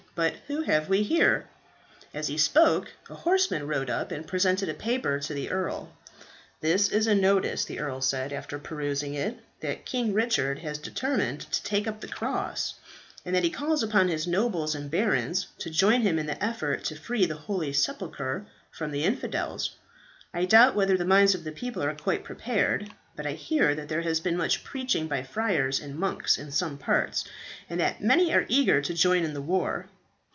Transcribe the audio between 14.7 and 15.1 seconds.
and